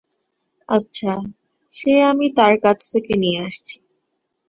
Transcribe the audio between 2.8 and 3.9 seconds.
থেকে নিয়ে আসছি।